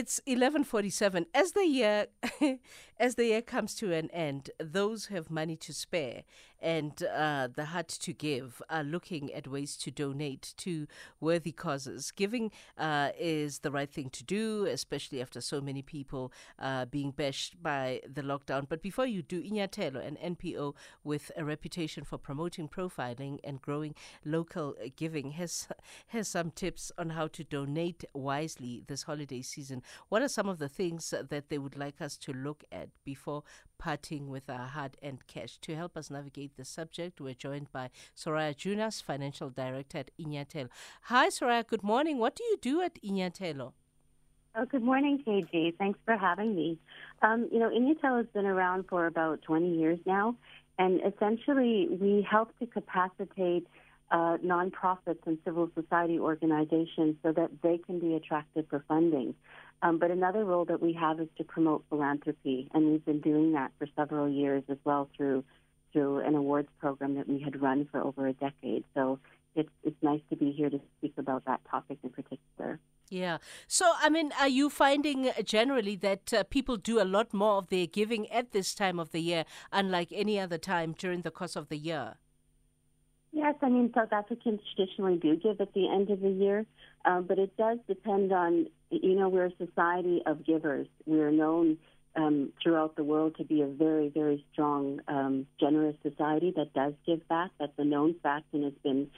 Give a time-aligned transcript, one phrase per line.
[0.00, 2.06] It's 11:47 as the year
[2.98, 6.22] as the year comes to an end those who have money to spare
[6.62, 10.86] and uh, the heart to give are looking at ways to donate to
[11.18, 12.10] worthy causes.
[12.10, 17.10] Giving uh, is the right thing to do especially after so many people uh, being
[17.10, 18.68] bashed by the lockdown.
[18.68, 20.74] But before you do Inyathelo an NPO
[21.04, 23.94] with a reputation for promoting profiling and growing
[24.24, 25.68] local giving has
[26.08, 30.58] has some tips on how to donate wisely this holiday season what are some of
[30.58, 33.42] the things that they would like us to look at before
[33.80, 35.58] parting with our hard earned cash.
[35.62, 40.68] To help us navigate the subject, we're joined by Soraya Joonas, Financial Director at Inyathelo.
[41.04, 41.66] Hi, Soraya.
[41.66, 42.18] Good morning.
[42.18, 43.72] What do you do at Inyathelo?
[44.54, 45.76] Oh, good morning, KG.
[45.78, 46.78] Thanks for having me.
[47.22, 50.36] Um, you know, Inyathelo has been around for about 20 years now,
[50.78, 53.66] and essentially we help to capacitate
[54.10, 59.34] uh, nonprofits and civil society organizations so that they can be attracted for funding.
[59.82, 63.52] Um, but another role that we have is to promote philanthropy, and we've been doing
[63.52, 65.44] that for several years as well through
[65.92, 68.84] through an awards program that we had run for over a decade.
[68.94, 69.18] So
[69.54, 72.78] it's it's nice to be here to speak about that topic in particular.
[73.08, 73.38] Yeah.
[73.66, 77.68] So, I mean, are you finding generally that uh, people do a lot more of
[77.68, 81.56] their giving at this time of the year, unlike any other time during the course
[81.56, 82.18] of the year?
[83.32, 86.66] Yes, I mean, South Africans traditionally do give at the end of the year,
[87.04, 90.88] um, but it does depend on, you know, we're a society of givers.
[91.06, 91.78] We're known
[92.16, 96.94] um, throughout the world to be a very, very strong, um, generous society that does
[97.06, 97.52] give back.
[97.60, 99.08] That's a known fact and has been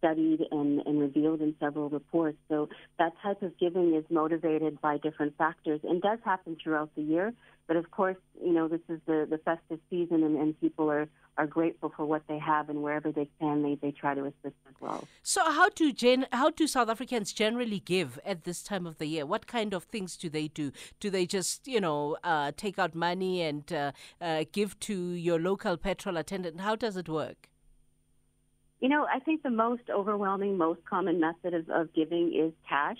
[0.00, 2.38] studied and, and revealed in several reports.
[2.48, 7.02] So that type of giving is motivated by different factors and does happen throughout the
[7.02, 7.32] year.
[7.68, 11.06] But of course, you know, this is the, the festive season and, and people are,
[11.36, 14.56] are grateful for what they have and wherever they can, they, they try to assist
[14.68, 15.06] as well.
[15.22, 19.06] So how do gen- how do South Africans generally give at this time of the
[19.06, 19.24] year?
[19.24, 20.72] What kind of things do they do?
[20.98, 25.38] Do they just, you know, uh, take out money and uh, uh, give to your
[25.38, 26.60] local petrol attendant?
[26.60, 27.49] How does it work?
[28.80, 32.98] You know, I think the most overwhelming, most common method of, of giving is cash.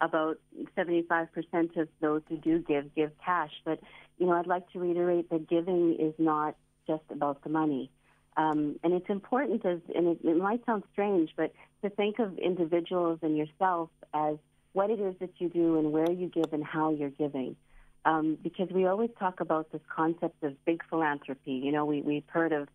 [0.00, 0.38] About
[0.76, 1.28] 75%
[1.76, 3.52] of those who do give, give cash.
[3.64, 3.80] But,
[4.18, 7.90] you know, I'd like to reiterate that giving is not just about the money.
[8.36, 11.52] Um, and it's important, as, and it, it might sound strange, but
[11.82, 14.36] to think of individuals and yourself as
[14.72, 17.56] what it is that you do and where you give and how you're giving.
[18.04, 21.52] Um, because we always talk about this concept of big philanthropy.
[21.52, 22.68] You know, we, we've heard of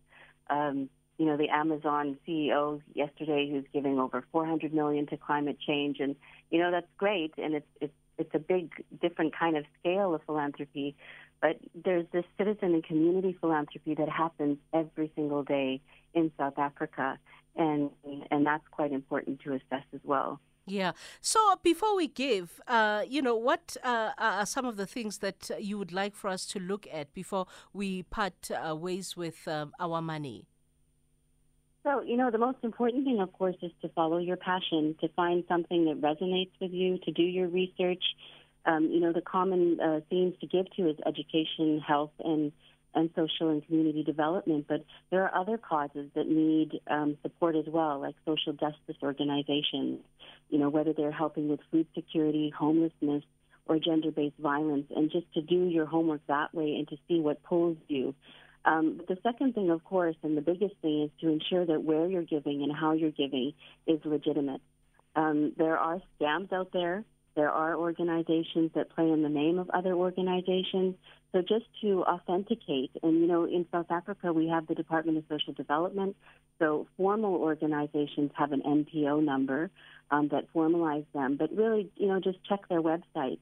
[0.48, 5.98] um, you know, the Amazon CEO yesterday who's giving over 400 million to climate change,
[6.00, 6.16] and
[6.50, 10.22] you know that's great, and it's it's it's a big different kind of scale of
[10.24, 10.96] philanthropy,
[11.40, 15.80] but there's this citizen and community philanthropy that happens every single day
[16.14, 17.18] in South Africa,
[17.56, 17.90] and
[18.30, 20.40] and that's quite important to assess as well.
[20.68, 20.92] Yeah.
[21.20, 25.48] So before we give, uh, you know, what uh, are some of the things that
[25.60, 29.72] you would like for us to look at before we part uh, ways with um,
[29.78, 30.48] our money?
[31.86, 35.08] So, you know, the most important thing, of course, is to follow your passion, to
[35.10, 38.02] find something that resonates with you, to do your research.
[38.64, 42.50] Um, you know, the common uh, themes to give to is education, health, and
[42.96, 44.64] and social and community development.
[44.66, 50.00] But there are other causes that need um, support as well, like social justice organizations.
[50.50, 53.22] You know, whether they're helping with food security, homelessness,
[53.66, 57.44] or gender-based violence, and just to do your homework that way and to see what
[57.44, 58.12] pulls you.
[58.66, 62.06] Um, the second thing, of course, and the biggest thing is to ensure that where
[62.06, 63.52] you're giving and how you're giving
[63.86, 64.60] is legitimate.
[65.14, 67.04] Um, there are scams out there.
[67.36, 70.96] There are organizations that play in the name of other organizations.
[71.32, 75.24] So just to authenticate, and you know, in South Africa, we have the Department of
[75.28, 76.16] Social Development.
[76.58, 79.70] So formal organizations have an NPO number
[80.10, 81.36] um, that formalize them.
[81.36, 83.38] But really, you know, just check their website.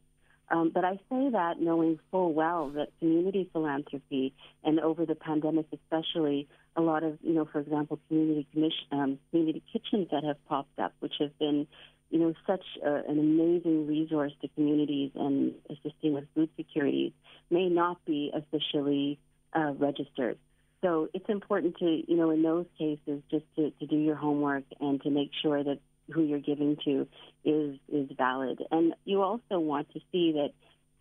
[0.50, 5.66] Um, but I say that knowing full well that community philanthropy, and over the pandemic
[5.72, 10.37] especially, a lot of, you know, for example, community commission, um, community kitchens that have
[10.47, 11.66] popped up, which have been,
[12.10, 17.15] you know, such a, an amazing resource to communities and assisting with food security,
[17.51, 19.18] may not be officially
[19.54, 20.39] uh, registered.
[20.83, 24.65] So it's important to, you know, in those cases, just to, to do your homework
[24.80, 25.78] and to make sure that
[26.12, 27.06] who you're giving to
[27.45, 28.62] is is valid.
[28.71, 30.51] And you also want to see that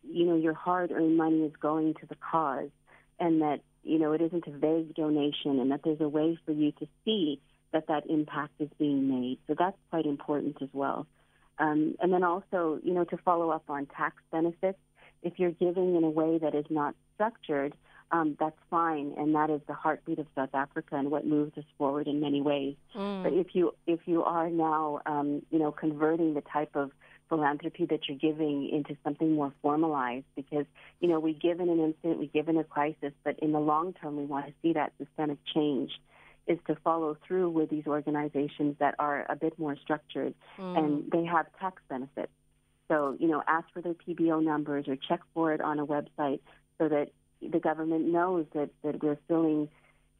[0.04, 2.70] you know your hard-earned money is going to the cause,
[3.20, 6.52] and that you know it isn't a vague donation, and that there's a way for
[6.52, 7.40] you to see
[7.72, 9.40] that that impact is being made.
[9.48, 11.08] So that's quite important as well.
[11.60, 14.80] Um, and then also, you know, to follow up on tax benefits,
[15.22, 17.74] if you're giving in a way that is not structured,
[18.12, 21.64] um, that's fine, and that is the heartbeat of South Africa and what moves us
[21.78, 22.76] forward in many ways.
[22.96, 23.24] Mm.
[23.24, 26.92] But if you if you are now, um, you know, converting the type of
[27.30, 30.66] philanthropy that you're giving into something more formalized because,
[31.00, 33.60] you know, we give in an instant, we give in a crisis, but in the
[33.60, 35.92] long term, we want to see that systemic change
[36.46, 40.78] is to follow through with these organizations that are a bit more structured mm.
[40.78, 42.32] and they have tax benefits.
[42.90, 46.42] So, you know, ask for their PBO numbers or check for it on a website
[46.78, 47.12] so that
[47.52, 49.70] the government knows that, that we're filling,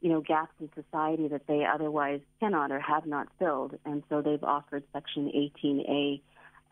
[0.00, 3.78] you know, gaps in society that they otherwise cannot or have not filled.
[3.84, 5.30] And so they've offered Section
[5.64, 6.20] 18A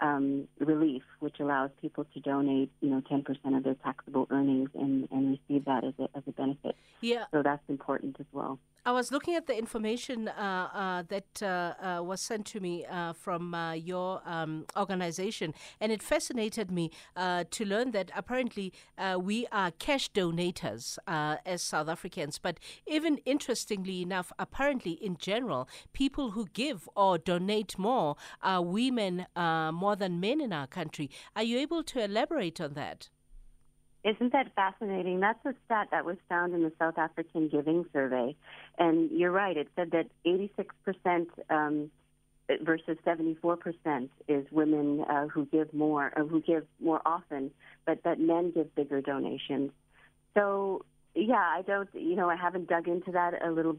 [0.01, 5.09] um, relief, which allows people to donate, you know, 10% of their taxable earnings and,
[5.11, 6.77] and receive that as a, as a benefit.
[7.01, 7.25] Yeah.
[7.33, 8.59] So that's important as well.
[8.85, 12.85] I was looking at the information uh, uh, that uh, uh was sent to me
[12.85, 18.73] uh, from uh, your um, organization, and it fascinated me to learn that apparently
[19.21, 22.41] we are cash donators as South Africans.
[22.41, 29.27] But even interestingly enough, apparently in general, people who give or donate more are women
[29.37, 31.09] more than men in our country.
[31.37, 33.11] Are you able to elaborate on that?
[34.05, 35.21] Isn't that fascinating?
[35.21, 38.35] That's a stat that was found in the South African Giving Survey.
[38.79, 41.91] And you're right, it said that 86% um,
[42.63, 47.53] versus 74% is women uh, who give more, or who give more often,
[47.87, 49.71] but that men give bigger donations.
[50.35, 50.85] So,
[51.15, 53.77] yeah, I don't, you know, I haven't dug into that a little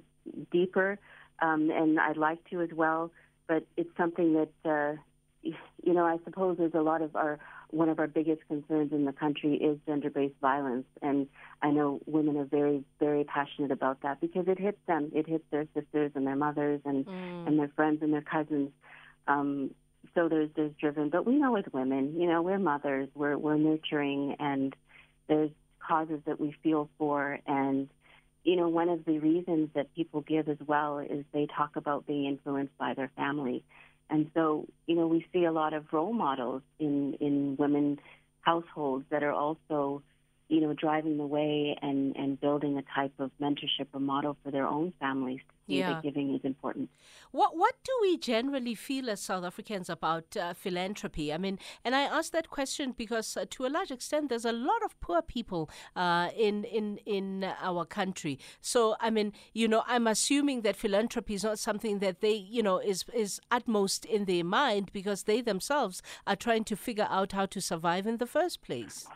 [0.51, 0.99] deeper,
[1.41, 3.11] um, and I'd like to as well,
[3.47, 5.01] but it's something that, uh,
[5.41, 7.39] you know, I suppose there's a lot of our
[7.73, 11.27] one of our biggest concerns in the country is gender-based violence, and
[11.61, 15.11] I know women are very, very passionate about that because it hits them.
[15.13, 17.47] It hits their sisters and their mothers and mm.
[17.47, 18.69] and their friends and their cousins.
[19.27, 19.71] Um,
[20.13, 23.57] so there's there's driven, but we know with women, you know, we're mothers, we're we're
[23.57, 24.75] nurturing, and
[25.27, 27.89] there's causes that we feel for, and
[28.43, 32.05] you know, one of the reasons that people give as well is they talk about
[32.05, 33.63] being influenced by their family.
[34.09, 37.99] And so, you know, we see a lot of role models in, in women
[38.41, 40.03] households that are also,
[40.53, 44.51] you know, driving the way and, and building a type of mentorship or model for
[44.51, 45.93] their own families to see yeah.
[45.93, 46.89] That giving is important.
[47.31, 51.33] What what do we generally feel as South Africans about uh, philanthropy?
[51.33, 54.51] I mean, and I ask that question because uh, to a large extent, there's a
[54.51, 58.37] lot of poor people uh, in in in our country.
[58.61, 62.61] So I mean, you know, I'm assuming that philanthropy is not something that they, you
[62.61, 67.31] know, is is utmost in their mind because they themselves are trying to figure out
[67.31, 69.07] how to survive in the first place.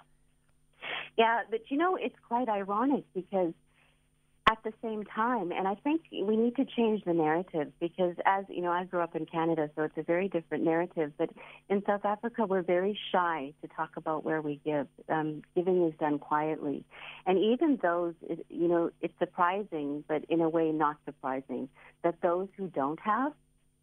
[1.18, 3.54] Yeah, but you know, it's quite ironic because
[4.50, 5.52] at the same time.
[5.52, 9.02] And I think we need to change the narrative because, as you know, I grew
[9.02, 11.12] up in Canada, so it's a very different narrative.
[11.18, 11.30] But
[11.70, 14.88] in South Africa, we're very shy to talk about where we give.
[15.10, 16.86] Um, giving is done quietly.
[17.26, 18.14] And even those,
[18.50, 21.68] you know, it's surprising, but in a way not surprising,
[22.04, 23.34] that those who don't have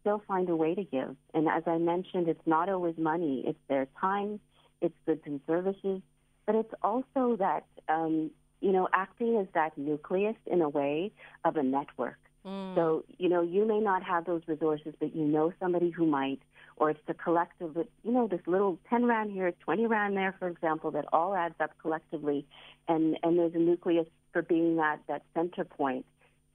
[0.01, 1.15] still find a way to give.
[1.33, 4.39] And as I mentioned, it's not always money, it's their time,
[4.81, 6.01] it's goods and services,
[6.45, 7.65] but it's also that.
[7.87, 8.31] Um,
[8.61, 11.11] you know, acting as that nucleus in a way
[11.43, 12.17] of a network.
[12.45, 12.75] Mm.
[12.75, 16.39] So, you know, you may not have those resources, but you know somebody who might,
[16.77, 20.47] or it's the collective, you know, this little 10 rand here, 20 rand there, for
[20.47, 22.45] example, that all adds up collectively.
[22.87, 26.05] And, and there's a nucleus for being that, that center point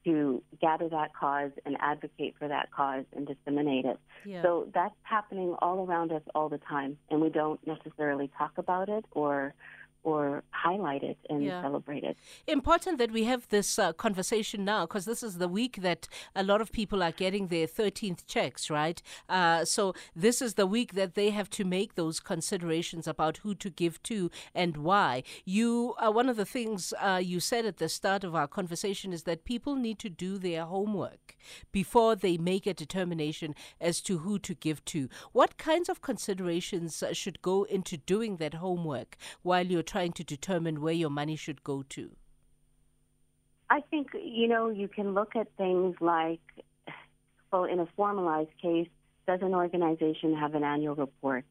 [0.05, 3.99] to gather that cause and advocate for that cause and disseminate it.
[4.25, 4.43] Yeah.
[4.43, 8.89] So that's happening all around us all the time, and we don't necessarily talk about
[8.89, 9.53] it or
[10.03, 11.63] or highlight it and yeah.
[11.63, 12.17] celebrate it.
[12.47, 16.43] Important that we have this uh, conversation now because this is the week that a
[16.43, 19.01] lot of people are getting their 13th checks, right?
[19.29, 23.55] Uh, so this is the week that they have to make those considerations about who
[23.55, 25.23] to give to and why.
[25.45, 29.13] You, uh, one of the things uh, you said at the start of our conversation
[29.13, 31.37] is that people need to do their homework
[31.73, 35.09] before they make a determination as to who to give to.
[35.33, 40.25] What kinds of considerations uh, should go into doing that homework while you're trying to
[40.25, 40.50] determine
[40.81, 42.11] where your money should go to?
[43.71, 46.41] I think, you know, you can look at things like,
[47.53, 48.89] well, in a formalized case,
[49.27, 51.45] does an organization have an annual report?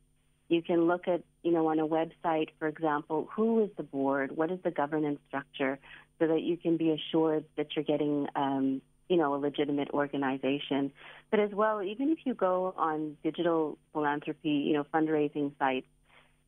[0.50, 4.36] You can look at, you know, on a website, for example, who is the board?
[4.36, 5.80] What is the governance structure?
[6.20, 10.92] So that you can be assured that you're getting, um, you know, a legitimate organization.
[11.32, 15.88] But as well, even if you go on digital philanthropy, you know, fundraising sites,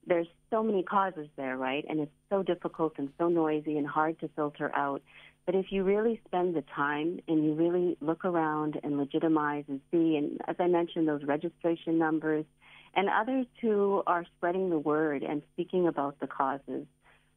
[0.05, 1.86] there's so many causes there, right?
[1.88, 5.01] And it's so difficult and so noisy and hard to filter out.
[5.46, 9.81] But if you really spend the time and you really look around and legitimize and
[9.91, 12.46] see, and as I mentioned, those registration numbers
[12.93, 16.86] and others who are spreading the word and speaking about the causes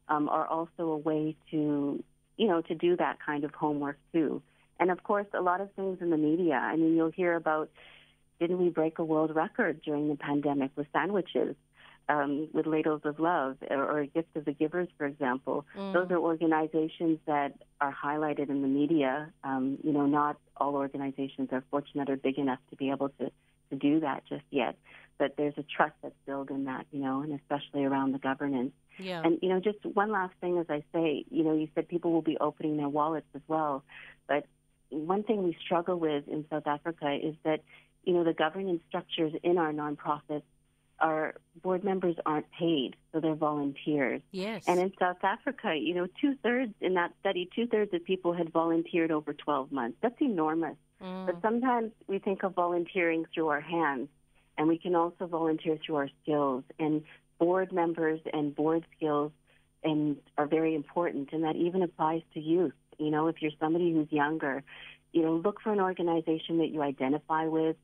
[0.07, 2.03] um, are also a way to,
[2.37, 4.41] you know, to do that kind of homework too.
[4.79, 6.55] And of course, a lot of things in the media.
[6.55, 7.69] I mean, you'll hear about
[8.39, 11.55] didn't we break a world record during the pandemic with sandwiches?
[12.07, 15.65] Um, with Ladles of Love or, or Gift of the Givers, for example.
[15.77, 15.93] Mm.
[15.93, 19.31] Those are organizations that are highlighted in the media.
[19.43, 23.31] Um, you know, not all organizations are fortunate or big enough to be able to,
[23.69, 24.77] to do that just yet.
[25.17, 28.73] But there's a trust that's built in that, you know, and especially around the governance.
[28.97, 29.21] Yeah.
[29.23, 32.11] And, you know, just one last thing as I say, you know, you said people
[32.11, 33.83] will be opening their wallets as well.
[34.27, 34.45] But
[34.89, 37.61] one thing we struggle with in South Africa is that,
[38.03, 40.43] you know, the governance structures in our nonprofits
[41.75, 44.21] board members aren't paid, so they're volunteers.
[44.31, 44.63] Yes.
[44.65, 48.31] And in South Africa, you know, two thirds in that study, two thirds of people
[48.31, 49.97] had volunteered over 12 months.
[50.01, 50.77] That's enormous.
[51.03, 51.25] Mm.
[51.25, 54.07] But sometimes we think of volunteering through our hands,
[54.57, 56.63] and we can also volunteer through our skills.
[56.79, 57.03] And
[57.39, 59.33] board members and board skills
[59.83, 62.73] and are very important, and that even applies to youth.
[62.97, 64.63] You know, if you're somebody who's younger,
[65.11, 67.75] you know, look for an organization that you identify with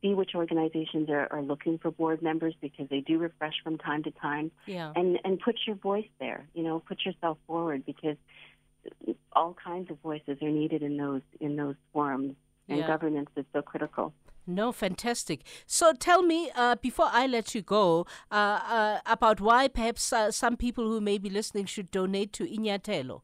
[0.00, 4.02] see which organizations are, are looking for board members because they do refresh from time
[4.04, 4.50] to time.
[4.66, 4.92] Yeah.
[4.94, 6.46] And and put your voice there.
[6.54, 8.16] You know, put yourself forward because
[9.32, 12.34] all kinds of voices are needed in those in those forums,
[12.68, 12.86] and yeah.
[12.86, 14.12] governance is so critical.
[14.46, 15.40] No, fantastic.
[15.66, 20.30] So tell me, uh, before I let you go, uh, uh, about why perhaps uh,
[20.30, 23.22] some people who may be listening should donate to Inyathelo.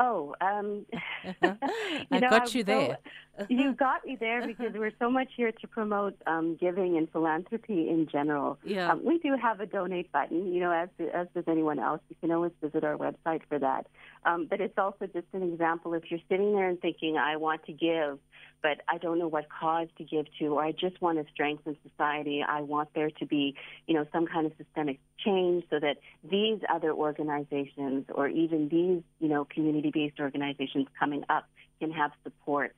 [0.00, 0.86] Oh, um,
[1.42, 2.98] I know, got you there.
[3.38, 7.08] So, you got me there because we're so much here to promote um, giving and
[7.10, 8.58] philanthropy in general.
[8.64, 8.92] Yeah.
[8.92, 12.00] Um, we do have a donate button, you know, as, as does anyone else.
[12.08, 13.86] You can always visit our website for that.
[14.24, 17.64] Um, but it's also just an example if you're sitting there and thinking, I want
[17.66, 18.18] to give,
[18.62, 21.76] but I don't know what cause to give to, or I just want to strengthen
[21.86, 22.42] society.
[22.42, 23.54] I want there to be,
[23.86, 29.02] you know, some kind of systemic change so that these other organizations or even these,
[29.20, 31.46] you know, community-based organizations coming up
[31.78, 32.74] can have support.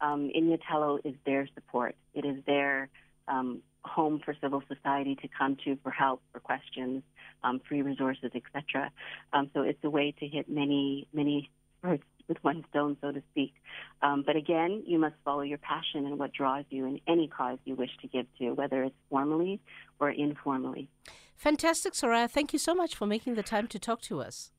[0.00, 1.96] Um, Inyathelo is their support.
[2.14, 2.88] It is their
[3.26, 7.02] um, home for civil society to come to for help, for questions,
[7.44, 8.90] um, free resources, etc.
[9.32, 11.50] Um, so it's a way to hit many, many
[11.82, 13.54] birds with one stone, so to speak.
[14.02, 17.58] Um, but again, you must follow your passion and what draws you in any cause
[17.64, 19.60] you wish to give to, whether it's formally
[20.00, 20.88] or informally.
[21.36, 22.30] Fantastic, Soraya.
[22.30, 24.50] Thank you so much for making the time to talk to us.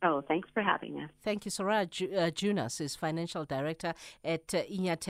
[0.00, 1.10] Oh, thanks for having us.
[1.24, 5.06] Thank you, Soraya Ju- uh, Joonas is financial director at uh, Inyathelo.